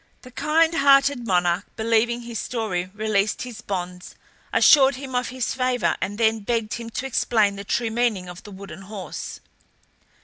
[0.23, 4.15] The kind hearted monarch, believing his story, released his bonds,
[4.51, 8.41] assured him of his favour, and then begged him to explain the true meaning of
[8.41, 9.41] the wooden horse.